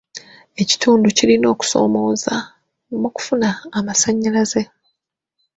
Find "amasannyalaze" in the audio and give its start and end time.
3.77-4.61